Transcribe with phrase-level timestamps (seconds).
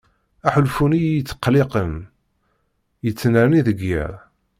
[0.47, 1.91] Aḥulfu-nni iyi-ittqelliqen
[3.05, 4.13] yettnerni deg yiḍ.